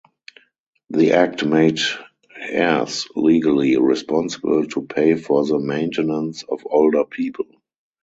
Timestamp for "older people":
6.67-7.45